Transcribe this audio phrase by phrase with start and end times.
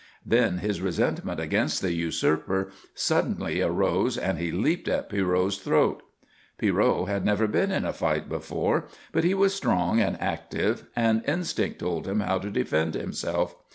[0.25, 6.01] Then his resentment against the usurper suddenly arose and he leaped at Pierrot's throat.
[6.57, 11.21] Pierrot had never been in a fight before, but he was strong and active, and
[11.27, 13.53] instinct told him how to defend himself.